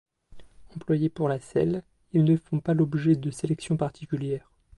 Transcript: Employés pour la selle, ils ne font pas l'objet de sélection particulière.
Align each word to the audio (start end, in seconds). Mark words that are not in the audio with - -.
Employés 0.75 1.09
pour 1.09 1.29
la 1.29 1.39
selle, 1.39 1.83
ils 2.11 2.23
ne 2.23 2.35
font 2.35 2.59
pas 2.59 2.73
l'objet 2.73 3.15
de 3.15 3.29
sélection 3.29 3.77
particulière. 3.77 4.51